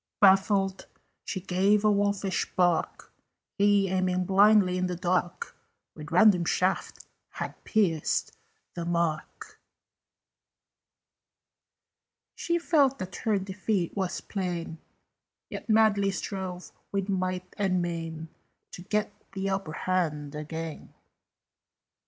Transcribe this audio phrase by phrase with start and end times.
[0.19, 0.87] Baffled,
[1.25, 3.11] she gave a wolfish bark:
[3.59, 5.55] He, aiming blindly in the dark,
[5.93, 8.35] With random shaft had pierced
[8.73, 9.59] the mark.
[12.33, 14.79] She felt that her defeat was plain,
[15.51, 18.29] Yet madly strove with might and main
[18.71, 20.95] To get the upper hand again.